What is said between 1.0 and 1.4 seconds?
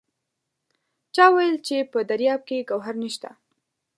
چا